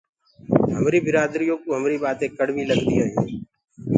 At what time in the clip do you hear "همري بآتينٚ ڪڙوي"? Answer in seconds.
1.77-2.63